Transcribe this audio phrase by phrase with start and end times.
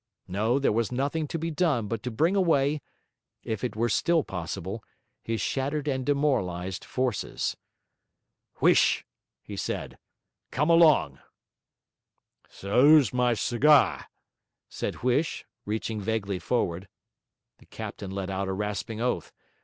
[0.27, 2.81] No, there was nothing to be done but to bring away
[3.43, 4.83] (if it were still possible)
[5.21, 7.55] his shattered and demoralised forces.
[8.61, 9.05] 'Huish,'
[9.43, 9.99] he said,
[10.49, 11.19] 'come along.'
[12.49, 14.05] ''S lose my ciga','
[14.67, 16.87] said Huish, reaching vaguely forward.
[17.59, 19.31] The captain let out a rasping oath.